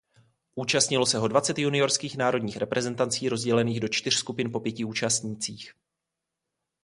Účastnilo 0.55 1.05
se 1.05 1.17
ho 1.17 1.27
dvacet 1.27 1.57
juniorských 1.59 2.17
národních 2.17 2.57
reprezentací 2.57 3.29
rozdělených 3.29 3.81
po 3.81 3.87
čtyř 3.87 4.15
skupin 4.15 4.51
po 4.51 4.59
pěti 4.59 4.85
účastnících. 4.85 5.73